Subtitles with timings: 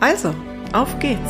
[0.00, 0.34] Also,
[0.72, 1.20] auf geht's!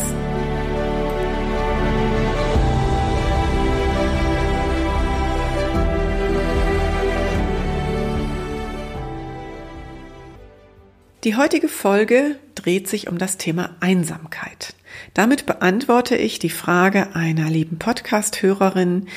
[11.24, 14.74] Die heutige Folge dreht sich um das Thema Einsamkeit.
[15.14, 19.08] Damit beantworte ich die Frage einer lieben Podcast-Hörerin,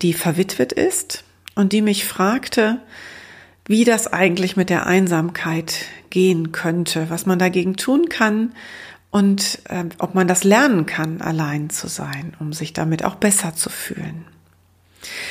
[0.00, 1.24] die verwitwet ist
[1.56, 2.80] und die mich fragte,
[3.66, 8.52] wie das eigentlich mit der Einsamkeit gehen könnte, was man dagegen tun kann
[9.12, 13.54] und äh, ob man das lernen kann, allein zu sein, um sich damit auch besser
[13.54, 14.24] zu fühlen.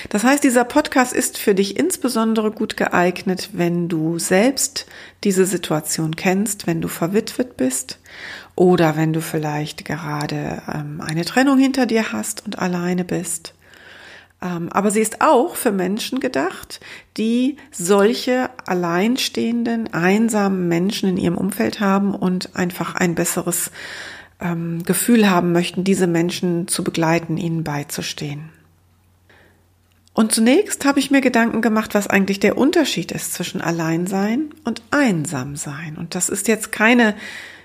[0.09, 4.85] Das heißt, dieser Podcast ist für dich insbesondere gut geeignet, wenn du selbst
[5.23, 7.99] diese Situation kennst, wenn du verwitwet bist
[8.55, 13.55] oder wenn du vielleicht gerade ähm, eine Trennung hinter dir hast und alleine bist
[14.71, 16.79] aber sie ist auch für Menschen gedacht,
[17.17, 23.71] die solche alleinstehenden, einsamen Menschen in ihrem Umfeld haben und einfach ein besseres
[24.39, 28.49] ähm, Gefühl haben möchten, diese Menschen zu begleiten, ihnen beizustehen.
[30.13, 34.81] Und zunächst habe ich mir Gedanken gemacht, was eigentlich der Unterschied ist zwischen Alleinsein und
[34.91, 35.95] Einsamsein.
[35.97, 37.15] Und das ist jetzt keine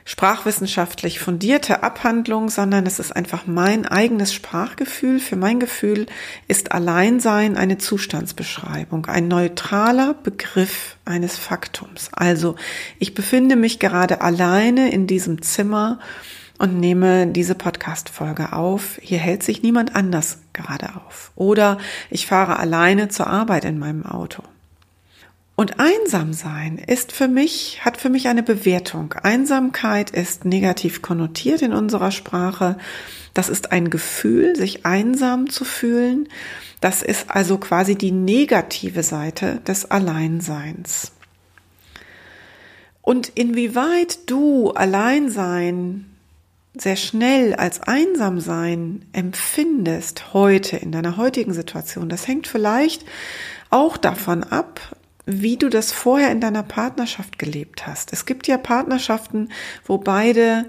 [0.06, 5.18] sprachwissenschaftlich fundierte Abhandlung, sondern es ist einfach mein eigenes Sprachgefühl.
[5.18, 6.06] Für mein Gefühl
[6.46, 12.08] ist Alleinsein eine Zustandsbeschreibung, ein neutraler Begriff eines Faktums.
[12.12, 12.54] Also
[13.00, 15.98] ich befinde mich gerade alleine in diesem Zimmer
[16.58, 18.98] und nehme diese Podcast-Folge auf.
[19.02, 21.32] Hier hält sich niemand anders gerade auf.
[21.34, 21.78] Oder
[22.10, 24.44] ich fahre alleine zur Arbeit in meinem Auto.
[25.56, 29.14] Und einsam sein ist für mich, hat für mich eine Bewertung.
[29.14, 32.76] Einsamkeit ist negativ konnotiert in unserer Sprache.
[33.32, 36.28] Das ist ein Gefühl, sich einsam zu fühlen.
[36.82, 41.12] Das ist also quasi die negative Seite des Alleinseins.
[43.00, 46.04] Und inwieweit du Alleinsein
[46.76, 53.06] sehr schnell als einsam sein empfindest heute in deiner heutigen Situation, das hängt vielleicht
[53.70, 54.80] auch davon ab,
[55.26, 58.12] wie du das vorher in deiner Partnerschaft gelebt hast.
[58.12, 59.50] Es gibt ja Partnerschaften,
[59.84, 60.66] wo beide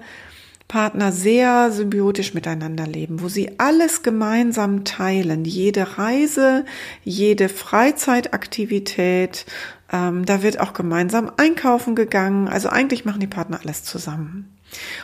[0.66, 6.66] Partner sehr symbiotisch miteinander leben, wo sie alles gemeinsam teilen, jede Reise,
[7.04, 9.46] jede Freizeitaktivität,
[9.90, 14.54] ähm, da wird auch gemeinsam einkaufen gegangen, also eigentlich machen die Partner alles zusammen.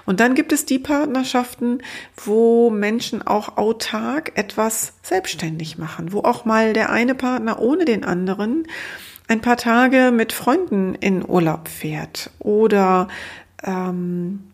[0.04, 1.78] Und dann gibt es die Partnerschaften,
[2.22, 8.04] wo Menschen auch autark etwas selbstständig machen, wo auch mal der eine Partner ohne den
[8.04, 8.66] anderen
[9.28, 13.08] ein paar Tage mit Freunden in Urlaub fährt oder
[13.62, 14.44] ähm,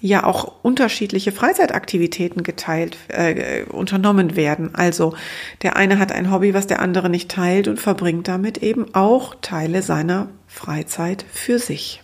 [0.00, 4.74] ja auch unterschiedliche Freizeitaktivitäten geteilt, äh, unternommen werden.
[4.74, 5.14] Also
[5.62, 9.34] der eine hat ein Hobby, was der andere nicht teilt und verbringt damit eben auch
[9.40, 12.02] Teile seiner Freizeit für sich.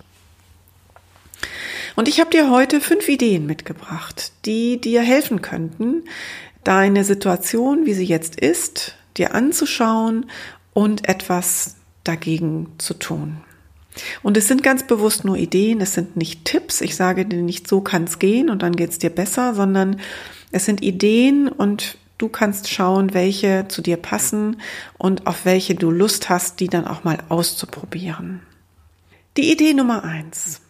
[1.94, 6.04] Und ich habe dir heute fünf Ideen mitgebracht, die dir helfen könnten,
[6.64, 10.30] deine Situation, wie sie jetzt ist, dir anzuschauen
[10.72, 13.38] und etwas dagegen zu tun.
[14.22, 16.80] Und es sind ganz bewusst nur Ideen, es sind nicht Tipps.
[16.80, 20.00] Ich sage dir nicht, so kann es gehen und dann geht es dir besser, sondern
[20.52, 24.60] es sind Ideen und du kannst schauen, welche zu dir passen
[24.98, 28.40] und auf welche du Lust hast, die dann auch mal auszuprobieren.
[29.36, 30.60] Die Idee Nummer eins.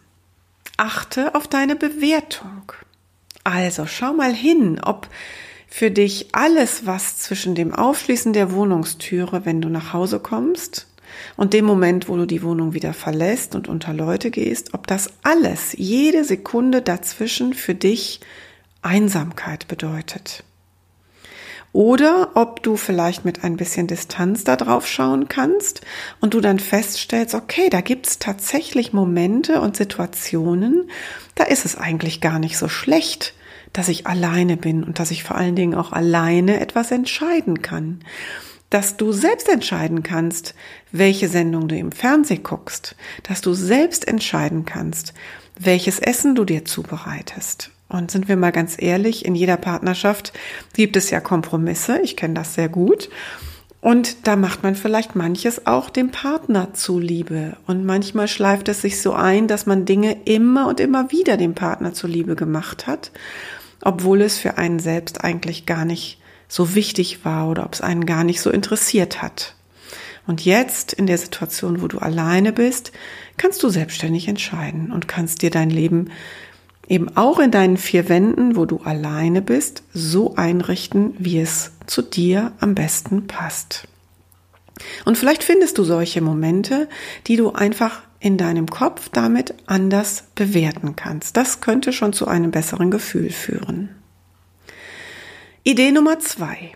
[0.77, 2.71] Achte auf deine Bewertung.
[3.43, 5.07] Also schau mal hin, ob
[5.67, 10.87] für dich alles, was zwischen dem Aufschließen der Wohnungstüre, wenn du nach Hause kommst,
[11.37, 15.09] und dem Moment, wo du die Wohnung wieder verlässt und unter Leute gehst, ob das
[15.23, 18.19] alles, jede Sekunde dazwischen für dich
[18.81, 20.43] Einsamkeit bedeutet.
[21.73, 25.81] Oder ob du vielleicht mit ein bisschen Distanz da drauf schauen kannst
[26.19, 30.89] und du dann feststellst, okay, da gibt's tatsächlich Momente und Situationen,
[31.35, 33.33] da ist es eigentlich gar nicht so schlecht,
[33.71, 38.03] dass ich alleine bin und dass ich vor allen Dingen auch alleine etwas entscheiden kann
[38.71, 40.55] dass du selbst entscheiden kannst,
[40.91, 45.13] welche Sendung du im Fernsehen guckst, dass du selbst entscheiden kannst,
[45.59, 47.69] welches Essen du dir zubereitest.
[47.89, 50.31] Und sind wir mal ganz ehrlich, in jeder Partnerschaft
[50.73, 53.09] gibt es ja Kompromisse, ich kenne das sehr gut.
[53.81, 57.57] Und da macht man vielleicht manches auch dem Partner zuliebe.
[57.67, 61.55] Und manchmal schleift es sich so ein, dass man Dinge immer und immer wieder dem
[61.55, 63.11] Partner zuliebe gemacht hat,
[63.81, 66.20] obwohl es für einen selbst eigentlich gar nicht
[66.51, 69.55] so wichtig war oder ob es einen gar nicht so interessiert hat.
[70.27, 72.91] Und jetzt in der Situation, wo du alleine bist,
[73.37, 76.11] kannst du selbstständig entscheiden und kannst dir dein Leben
[76.89, 82.01] eben auch in deinen vier Wänden, wo du alleine bist, so einrichten, wie es zu
[82.01, 83.87] dir am besten passt.
[85.05, 86.89] Und vielleicht findest du solche Momente,
[87.27, 91.37] die du einfach in deinem Kopf damit anders bewerten kannst.
[91.37, 94.00] Das könnte schon zu einem besseren Gefühl führen.
[95.63, 96.71] Idee Nummer zwei.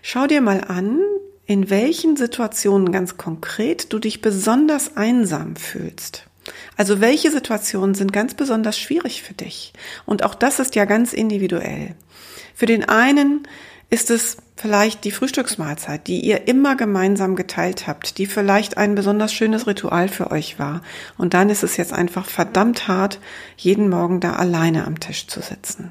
[0.00, 1.00] Schau dir mal an,
[1.46, 6.28] in welchen Situationen ganz konkret du dich besonders einsam fühlst.
[6.76, 9.72] Also welche Situationen sind ganz besonders schwierig für dich?
[10.06, 11.96] Und auch das ist ja ganz individuell.
[12.54, 13.42] Für den einen
[13.90, 19.32] ist es vielleicht die Frühstücksmahlzeit, die ihr immer gemeinsam geteilt habt, die vielleicht ein besonders
[19.32, 20.82] schönes Ritual für euch war.
[21.16, 23.18] Und dann ist es jetzt einfach verdammt hart,
[23.56, 25.90] jeden Morgen da alleine am Tisch zu sitzen.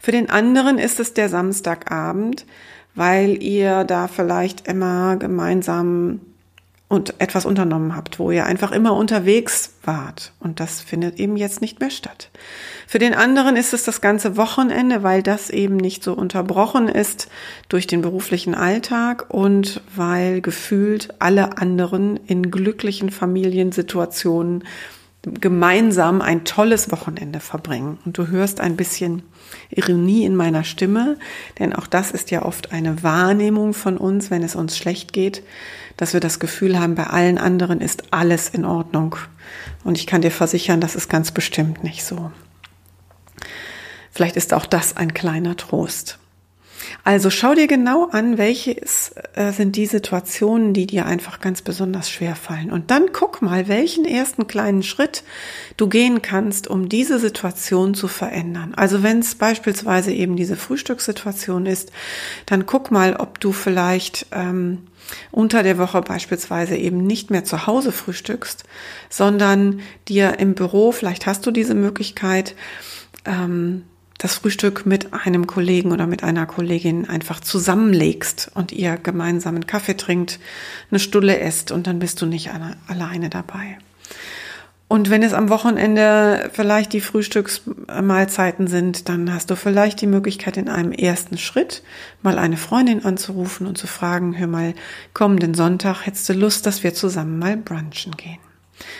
[0.00, 2.46] Für den anderen ist es der Samstagabend,
[2.94, 6.20] weil ihr da vielleicht immer gemeinsam
[6.92, 10.34] und etwas unternommen habt, wo ihr einfach immer unterwegs wart.
[10.40, 12.28] Und das findet eben jetzt nicht mehr statt.
[12.86, 17.28] Für den anderen ist es das ganze Wochenende, weil das eben nicht so unterbrochen ist
[17.70, 24.64] durch den beruflichen Alltag und weil gefühlt alle anderen in glücklichen Familiensituationen
[25.24, 27.98] gemeinsam ein tolles Wochenende verbringen.
[28.04, 29.22] Und du hörst ein bisschen
[29.70, 31.16] Ironie in meiner Stimme,
[31.58, 35.42] denn auch das ist ja oft eine Wahrnehmung von uns, wenn es uns schlecht geht,
[35.96, 39.16] dass wir das Gefühl haben, bei allen anderen ist alles in Ordnung.
[39.84, 42.32] Und ich kann dir versichern, das ist ganz bestimmt nicht so.
[44.10, 46.18] Vielleicht ist auch das ein kleiner Trost.
[47.04, 52.10] Also schau dir genau an, welche äh, sind die Situationen, die dir einfach ganz besonders
[52.10, 52.70] schwer fallen.
[52.70, 55.24] Und dann guck mal, welchen ersten kleinen Schritt
[55.76, 58.74] du gehen kannst, um diese Situation zu verändern.
[58.74, 61.92] Also wenn es beispielsweise eben diese Frühstückssituation ist,
[62.46, 64.86] dann guck mal, ob du vielleicht ähm,
[65.30, 68.64] unter der Woche beispielsweise eben nicht mehr zu Hause frühstückst,
[69.10, 72.54] sondern dir im Büro, vielleicht hast du diese Möglichkeit,
[73.24, 73.84] ähm,
[74.22, 79.66] das Frühstück mit einem Kollegen oder mit einer Kollegin einfach zusammenlegst und ihr gemeinsam einen
[79.66, 80.38] Kaffee trinkt,
[80.90, 82.50] eine Stulle esst und dann bist du nicht
[82.86, 83.78] alleine dabei.
[84.86, 90.56] Und wenn es am Wochenende vielleicht die Frühstücksmahlzeiten sind, dann hast du vielleicht die Möglichkeit,
[90.56, 91.82] in einem ersten Schritt
[92.20, 94.74] mal eine Freundin anzurufen und zu fragen, hör mal,
[95.14, 98.38] kommenden Sonntag hättest du Lust, dass wir zusammen mal brunchen gehen.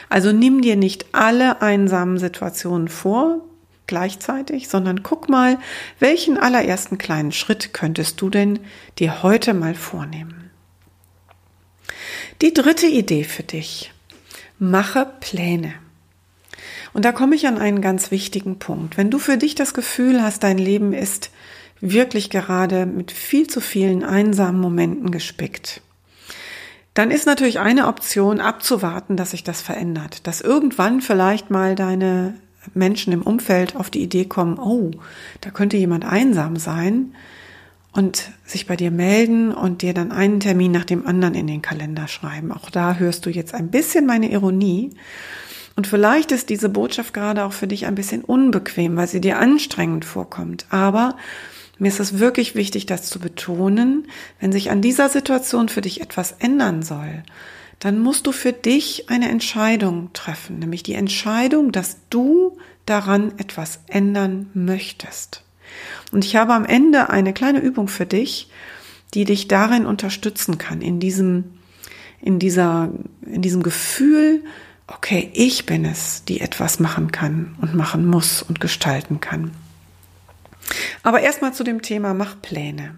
[0.09, 3.43] Also nimm dir nicht alle einsamen Situationen vor,
[3.87, 5.59] gleichzeitig, sondern guck mal,
[5.99, 8.61] welchen allerersten kleinen Schritt könntest du denn
[8.99, 10.51] dir heute mal vornehmen.
[12.41, 13.93] Die dritte Idee für dich.
[14.59, 15.75] Mache Pläne.
[16.93, 18.97] Und da komme ich an einen ganz wichtigen Punkt.
[18.97, 21.31] Wenn du für dich das Gefühl hast, dein Leben ist
[21.81, 25.83] wirklich gerade mit viel zu vielen einsamen Momenten gespickt,
[26.95, 32.35] dann ist natürlich eine Option abzuwarten, dass sich das verändert, dass irgendwann vielleicht mal deine
[32.75, 34.91] Menschen im Umfeld auf die Idee kommen, oh,
[35.41, 37.15] da könnte jemand einsam sein
[37.93, 41.63] und sich bei dir melden und dir dann einen Termin nach dem anderen in den
[41.63, 42.51] Kalender schreiben.
[42.53, 44.91] Auch da hörst du jetzt ein bisschen meine Ironie.
[45.77, 49.39] Und vielleicht ist diese Botschaft gerade auch für dich ein bisschen unbequem, weil sie dir
[49.39, 50.67] anstrengend vorkommt.
[50.71, 51.17] Aber
[51.79, 54.07] mir ist es wirklich wichtig, das zu betonen,
[54.41, 57.23] wenn sich an dieser Situation für dich etwas ändern soll,
[57.83, 63.81] dann musst du für dich eine Entscheidung treffen, nämlich die Entscheidung, dass du daran etwas
[63.89, 65.43] ändern möchtest.
[66.13, 68.49] Und ich habe am Ende eine kleine Übung für dich,
[69.15, 71.59] die dich darin unterstützen kann, in diesem,
[72.21, 72.89] in dieser,
[73.27, 74.45] in diesem Gefühl,
[74.87, 79.51] okay, ich bin es, die etwas machen kann und machen muss und gestalten kann.
[81.03, 82.97] Aber erstmal zu dem Thema, mach Pläne.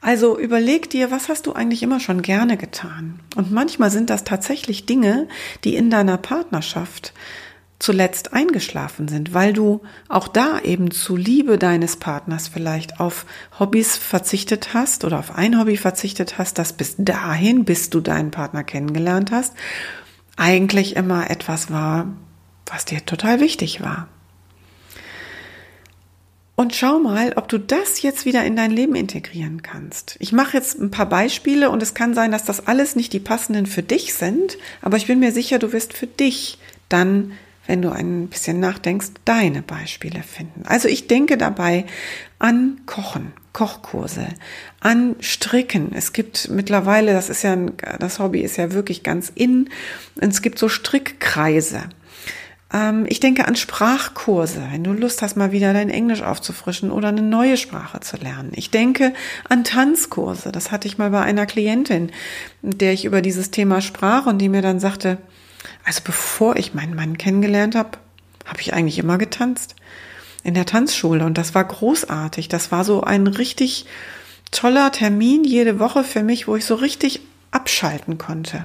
[0.00, 3.20] Also überleg dir, was hast du eigentlich immer schon gerne getan?
[3.36, 5.28] Und manchmal sind das tatsächlich Dinge,
[5.64, 7.12] die in deiner Partnerschaft
[7.80, 13.24] zuletzt eingeschlafen sind, weil du auch da eben zu Liebe deines Partners vielleicht auf
[13.58, 18.32] Hobbys verzichtet hast oder auf ein Hobby verzichtet hast, das bis dahin, bis du deinen
[18.32, 19.54] Partner kennengelernt hast,
[20.36, 22.08] eigentlich immer etwas war,
[22.66, 24.08] was dir total wichtig war.
[26.58, 30.16] Und schau mal, ob du das jetzt wieder in dein Leben integrieren kannst.
[30.18, 33.20] Ich mache jetzt ein paar Beispiele und es kann sein, dass das alles nicht die
[33.20, 37.30] passenden für dich sind, aber ich bin mir sicher, du wirst für dich dann,
[37.68, 40.64] wenn du ein bisschen nachdenkst, deine Beispiele finden.
[40.66, 41.84] Also ich denke dabei
[42.40, 43.34] an Kochen.
[43.52, 44.26] Kochkurse,
[44.80, 45.92] an Stricken.
[45.94, 47.54] Es gibt mittlerweile, das ist ja,
[48.00, 49.70] das Hobby ist ja wirklich ganz in,
[50.20, 51.84] es gibt so Strickkreise.
[52.72, 57.08] Ähm, ich denke an Sprachkurse, wenn du Lust hast, mal wieder dein Englisch aufzufrischen oder
[57.08, 58.52] eine neue Sprache zu lernen.
[58.54, 59.14] Ich denke
[59.48, 60.52] an Tanzkurse.
[60.52, 62.10] Das hatte ich mal bei einer Klientin,
[62.62, 65.18] der ich über dieses Thema sprach und die mir dann sagte,
[65.84, 67.98] also bevor ich meinen Mann kennengelernt habe,
[68.44, 69.74] habe ich eigentlich immer getanzt
[70.44, 72.48] in der Tanzschule und das war großartig.
[72.48, 73.86] Das war so ein richtig
[74.50, 77.20] toller Termin jede Woche für mich, wo ich so richtig
[77.50, 78.64] abschalten konnte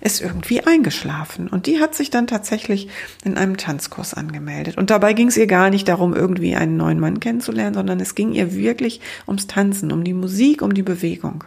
[0.00, 1.48] ist irgendwie eingeschlafen.
[1.48, 2.88] Und die hat sich dann tatsächlich
[3.24, 4.76] in einem Tanzkurs angemeldet.
[4.76, 8.14] Und dabei ging es ihr gar nicht darum, irgendwie einen neuen Mann kennenzulernen, sondern es
[8.14, 11.44] ging ihr wirklich ums Tanzen, um die Musik, um die Bewegung.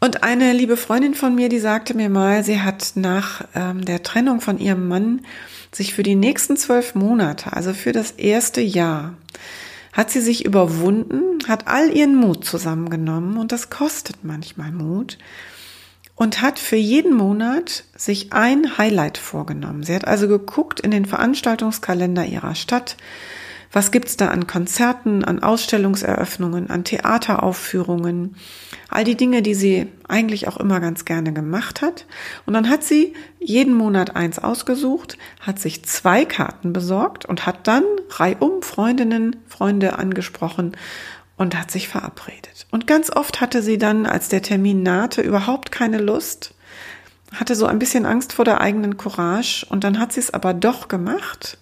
[0.00, 4.02] Und eine liebe Freundin von mir, die sagte mir mal, sie hat nach ähm, der
[4.02, 5.20] Trennung von ihrem Mann
[5.70, 9.14] sich für die nächsten zwölf Monate, also für das erste Jahr,
[9.92, 15.18] hat sie sich überwunden, hat all ihren Mut zusammengenommen und das kostet manchmal Mut
[16.14, 19.82] und hat für jeden Monat sich ein Highlight vorgenommen.
[19.82, 22.96] Sie hat also geguckt in den Veranstaltungskalender ihrer Stadt,
[23.72, 28.36] was gibt's da an Konzerten, an Ausstellungseröffnungen, an Theateraufführungen,
[28.90, 32.06] all die Dinge, die sie eigentlich auch immer ganz gerne gemacht hat.
[32.44, 37.66] Und dann hat sie jeden Monat eins ausgesucht, hat sich zwei Karten besorgt und hat
[37.66, 40.76] dann reihum Freundinnen, Freunde angesprochen
[41.36, 42.66] und hat sich verabredet.
[42.70, 46.54] Und ganz oft hatte sie dann, als der Termin nahte, überhaupt keine Lust,
[47.32, 50.54] hatte so ein bisschen Angst vor der eigenen Courage und dann hat sie es aber
[50.54, 51.58] doch gemacht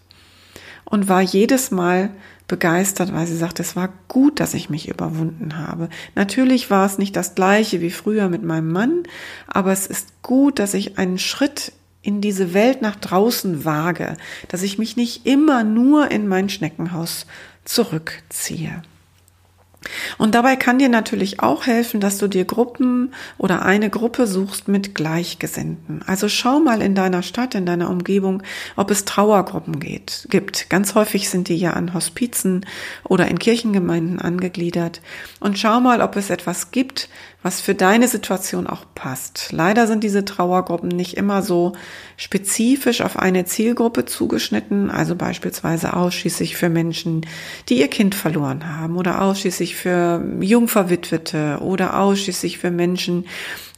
[0.84, 2.10] und war jedes Mal
[2.48, 5.88] begeistert, weil sie sagte, es war gut, dass ich mich überwunden habe.
[6.16, 9.04] Natürlich war es nicht das gleiche wie früher mit meinem Mann,
[9.46, 11.72] aber es ist gut, dass ich einen Schritt
[12.02, 14.16] in diese Welt nach draußen wage,
[14.48, 17.26] dass ich mich nicht immer nur in mein Schneckenhaus
[17.64, 18.82] zurückziehe.
[20.18, 24.68] Und dabei kann dir natürlich auch helfen, dass du dir Gruppen oder eine Gruppe suchst
[24.68, 26.02] mit Gleichgesinnten.
[26.06, 28.42] Also schau mal in deiner Stadt, in deiner Umgebung,
[28.76, 30.68] ob es Trauergruppen geht, gibt.
[30.68, 32.66] Ganz häufig sind die ja an Hospizen
[33.04, 35.00] oder in Kirchengemeinden angegliedert.
[35.40, 37.08] Und schau mal, ob es etwas gibt,
[37.42, 39.48] was für deine Situation auch passt.
[39.50, 41.72] Leider sind diese Trauergruppen nicht immer so
[42.16, 47.26] spezifisch auf eine Zielgruppe zugeschnitten, also beispielsweise ausschließlich für Menschen,
[47.68, 53.26] die ihr Kind verloren haben oder ausschließlich für Jungverwitwete oder ausschließlich für Menschen,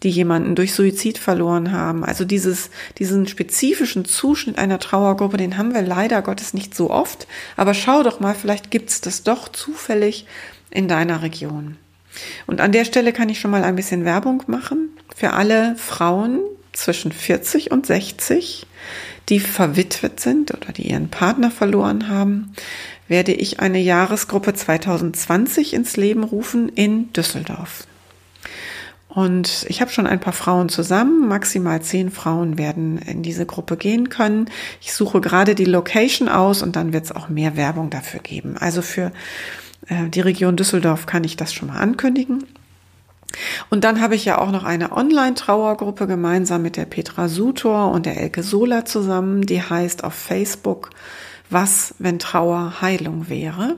[0.02, 2.04] die jemanden durch Suizid verloren haben.
[2.04, 7.28] Also dieses, diesen spezifischen Zuschnitt einer Trauergruppe, den haben wir leider Gottes nicht so oft.
[7.57, 10.26] Aber schau doch mal, vielleicht gibt's das doch zufällig
[10.71, 11.76] in deiner Region.
[12.47, 16.40] Und an der Stelle kann ich schon mal ein bisschen Werbung machen für alle Frauen
[16.73, 18.66] zwischen 40 und 60,
[19.28, 22.52] die verwitwet sind oder die ihren Partner verloren haben,
[23.09, 27.87] werde ich eine Jahresgruppe 2020 ins Leben rufen in Düsseldorf.
[29.09, 31.28] Und ich habe schon ein paar Frauen zusammen.
[31.28, 34.47] Maximal zehn Frauen werden in diese Gruppe gehen können.
[34.81, 38.57] Ich suche gerade die Location aus und dann wird es auch mehr Werbung dafür geben.
[38.57, 39.12] Also für
[39.88, 42.44] die Region Düsseldorf kann ich das schon mal ankündigen.
[43.70, 48.06] Und dann habe ich ja auch noch eine Online-Trauergruppe gemeinsam mit der Petra Sutor und
[48.06, 50.90] der Elke Sola zusammen, die heißt auf Facebook
[51.50, 53.76] Was, wenn Trauer Heilung wäre.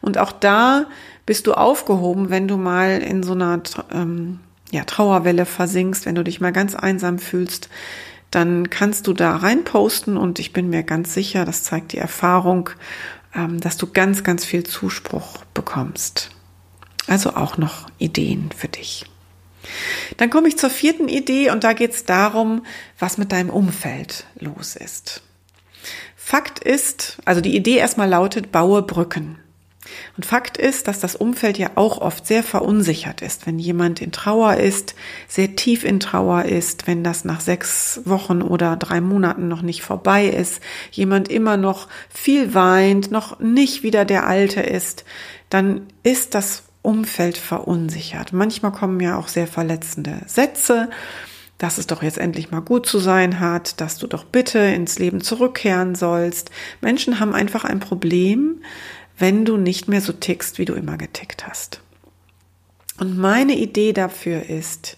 [0.00, 0.86] Und auch da
[1.26, 3.60] bist du aufgehoben, wenn du mal in so einer
[3.92, 7.68] ähm, ja, Trauerwelle versinkst, wenn du dich mal ganz einsam fühlst,
[8.30, 12.70] dann kannst du da reinposten und ich bin mir ganz sicher, das zeigt die Erfahrung,
[13.60, 16.30] dass du ganz, ganz viel Zuspruch bekommst.
[17.06, 19.04] Also auch noch Ideen für dich.
[20.16, 22.64] Dann komme ich zur vierten Idee und da geht es darum,
[22.98, 25.22] was mit deinem Umfeld los ist.
[26.16, 29.38] Fakt ist, also die Idee erstmal lautet, baue Brücken.
[30.16, 34.12] Und Fakt ist, dass das Umfeld ja auch oft sehr verunsichert ist, wenn jemand in
[34.12, 34.94] Trauer ist,
[35.28, 39.82] sehr tief in Trauer ist, wenn das nach sechs Wochen oder drei Monaten noch nicht
[39.82, 45.04] vorbei ist, jemand immer noch viel weint, noch nicht wieder der Alte ist,
[45.50, 48.32] dann ist das Umfeld verunsichert.
[48.32, 50.88] Manchmal kommen ja auch sehr verletzende Sätze,
[51.58, 54.98] dass es doch jetzt endlich mal gut zu sein hat, dass du doch bitte ins
[54.98, 56.50] Leben zurückkehren sollst.
[56.80, 58.62] Menschen haben einfach ein Problem,
[59.18, 61.80] wenn du nicht mehr so tickst, wie du immer getickt hast.
[62.98, 64.96] Und meine Idee dafür ist,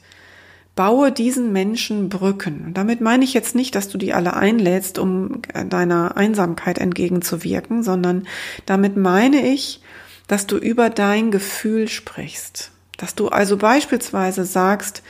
[0.79, 2.67] baue diesen Menschen Brücken.
[2.67, 7.83] Und damit meine ich jetzt nicht, dass du die alle einlädst, um deiner Einsamkeit entgegenzuwirken,
[7.83, 8.29] sondern
[8.65, 9.83] damit meine ich,
[10.29, 12.71] dass du über dein Gefühl sprichst.
[12.97, 15.03] Dass du also beispielsweise sagst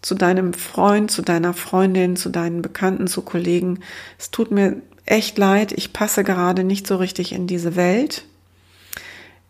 [0.00, 3.80] zu deinem Freund, zu deiner Freundin, zu deinen Bekannten, zu Kollegen,
[4.18, 8.24] es tut mir echt leid, ich passe gerade nicht so richtig in diese Welt.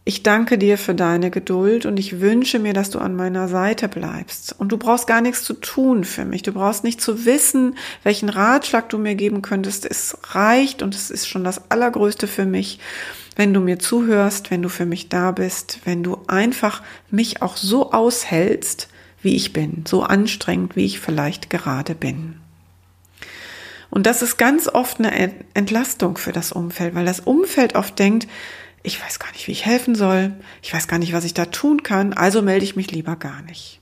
[0.04, 3.88] Ich danke dir für deine Geduld und ich wünsche mir, dass du an meiner Seite
[3.88, 4.58] bleibst.
[4.58, 6.42] Und du brauchst gar nichts zu tun für mich.
[6.42, 9.84] Du brauchst nicht zu wissen, welchen Ratschlag du mir geben könntest.
[9.84, 12.78] Es reicht und es ist schon das Allergrößte für mich,
[13.36, 17.58] wenn du mir zuhörst, wenn du für mich da bist, wenn du einfach mich auch
[17.58, 18.88] so aushältst,
[19.20, 22.37] wie ich bin, so anstrengend, wie ich vielleicht gerade bin.
[23.90, 28.28] Und das ist ganz oft eine Entlastung für das Umfeld, weil das Umfeld oft denkt,
[28.82, 31.46] ich weiß gar nicht, wie ich helfen soll, ich weiß gar nicht, was ich da
[31.46, 33.80] tun kann, also melde ich mich lieber gar nicht.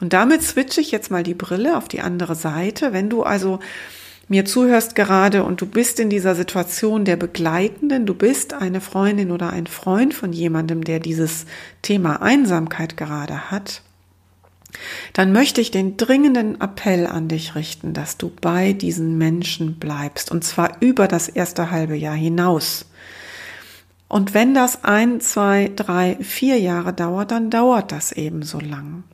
[0.00, 2.92] Und damit switche ich jetzt mal die Brille auf die andere Seite.
[2.92, 3.60] Wenn du also
[4.28, 9.32] mir zuhörst gerade und du bist in dieser Situation der Begleitenden, du bist eine Freundin
[9.32, 11.46] oder ein Freund von jemandem, der dieses
[11.82, 13.82] Thema Einsamkeit gerade hat,
[15.12, 20.30] dann möchte ich den dringenden Appell an dich richten, dass du bei diesen Menschen bleibst
[20.30, 22.86] und zwar über das erste halbe Jahr hinaus.
[24.08, 29.04] Und wenn das ein, zwei, drei, vier Jahre dauert, dann dauert das eben so lang.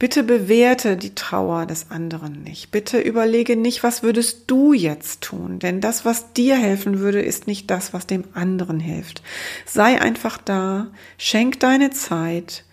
[0.00, 2.70] Bitte bewerte die Trauer des anderen nicht.
[2.70, 5.58] Bitte überlege nicht, was würdest du jetzt tun?
[5.58, 9.22] Denn das, was dir helfen würde, ist nicht das, was dem anderen hilft.
[9.66, 10.86] Sei einfach da,
[11.18, 12.64] schenk deine Zeit,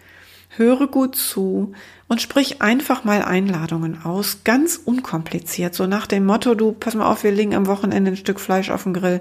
[0.49, 1.73] höre gut zu
[2.07, 7.11] und sprich einfach mal Einladungen aus, ganz unkompliziert, so nach dem Motto, du, pass mal
[7.11, 9.19] auf, wir legen am Wochenende ein Stück Fleisch auf den Grill,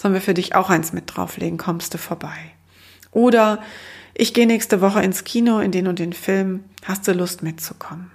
[0.00, 2.36] sollen wir für dich auch eins mit drauflegen, kommst du vorbei.
[3.12, 3.62] Oder
[4.14, 8.10] ich gehe nächste Woche ins Kino in den und den Film, hast du Lust mitzukommen?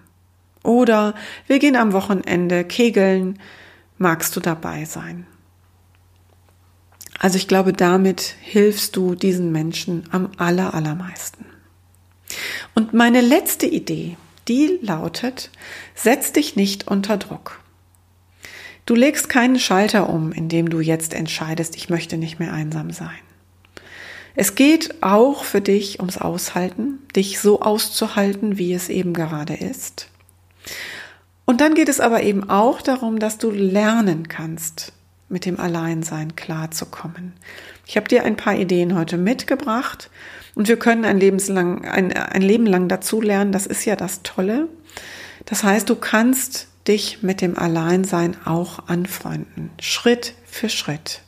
[0.63, 1.15] Oder
[1.47, 3.39] wir gehen am Wochenende kegeln,
[3.97, 5.25] magst du dabei sein?
[7.17, 11.38] Also ich glaube, damit hilfst du diesen Menschen am aller, allermeisten.
[12.75, 14.17] Und meine letzte Idee,
[14.47, 15.51] die lautet,
[15.95, 17.59] setz dich nicht unter Druck.
[18.85, 23.19] Du legst keinen Schalter um, indem du jetzt entscheidest, ich möchte nicht mehr einsam sein.
[24.35, 30.07] Es geht auch für dich ums Aushalten, dich so auszuhalten, wie es eben gerade ist.
[31.45, 34.93] Und dann geht es aber eben auch darum, dass du lernen kannst,
[35.29, 37.33] mit dem Alleinsein klarzukommen.
[37.85, 40.09] Ich habe dir ein paar Ideen heute mitgebracht
[40.59, 43.53] und wir können ein, lebenslang, ein, ein Leben lang dazulernen.
[43.53, 44.67] Das ist ja das Tolle.
[45.45, 51.21] Das heißt, du kannst dich mit dem Alleinsein auch anfreunden, Schritt für Schritt.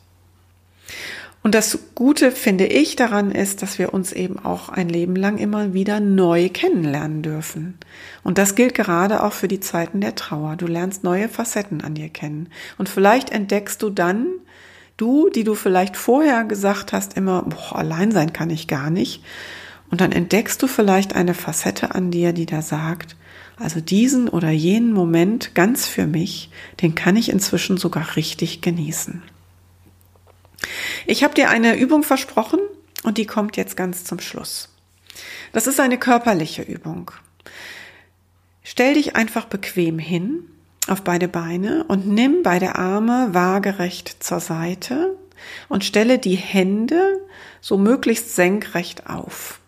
[1.43, 5.37] Und das Gute finde ich daran ist, dass wir uns eben auch ein Leben lang
[5.37, 7.77] immer wieder neu kennenlernen dürfen.
[8.23, 10.57] Und das gilt gerade auch für die Zeiten der Trauer.
[10.57, 12.49] Du lernst neue Facetten an dir kennen.
[12.77, 14.27] Und vielleicht entdeckst du dann,
[15.01, 19.23] du, die du vielleicht vorher gesagt hast, immer, boah, allein sein kann ich gar nicht.
[19.89, 23.15] Und dann entdeckst du vielleicht eine Facette an dir, die da sagt,
[23.57, 26.49] also diesen oder jenen Moment ganz für mich,
[26.81, 29.21] den kann ich inzwischen sogar richtig genießen.
[31.07, 32.59] Ich habe dir eine Übung versprochen
[33.03, 34.69] und die kommt jetzt ganz zum Schluss.
[35.51, 37.11] Das ist eine körperliche Übung.
[38.63, 40.45] Stell dich einfach bequem hin
[40.87, 45.15] auf beide Beine und nimm beide Arme waagerecht zur Seite
[45.69, 47.19] und stelle die Hände
[47.61, 49.59] so möglichst senkrecht auf.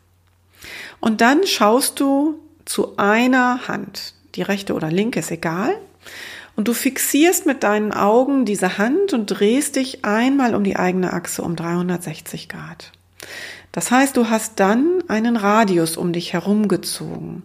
[1.00, 5.76] Und dann schaust du zu einer Hand, die rechte oder linke ist egal,
[6.56, 11.14] und du fixierst mit deinen Augen diese Hand und drehst dich einmal um die eigene
[11.14, 12.92] Achse um 360 Grad.
[13.72, 17.44] Das heißt, du hast dann einen Radius um dich herumgezogen.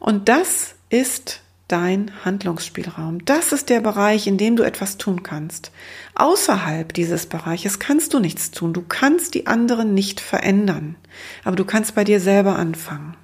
[0.00, 3.24] Und das ist dein Handlungsspielraum.
[3.24, 5.70] Das ist der Bereich, in dem du etwas tun kannst.
[6.14, 8.72] Außerhalb dieses Bereiches kannst du nichts tun.
[8.72, 10.96] Du kannst die anderen nicht verändern.
[11.44, 13.16] Aber du kannst bei dir selber anfangen.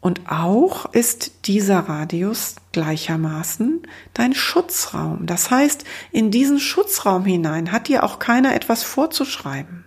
[0.00, 3.82] Und auch ist dieser Radius gleichermaßen
[4.14, 5.26] dein Schutzraum.
[5.26, 9.84] Das heißt, in diesen Schutzraum hinein hat dir auch keiner etwas vorzuschreiben.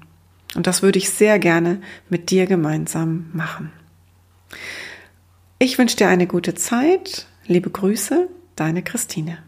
[0.54, 3.72] Und das würde ich sehr gerne mit dir gemeinsam machen.
[5.58, 7.26] Ich wünsche dir eine gute Zeit.
[7.46, 9.38] Liebe Grüße, deine Christine.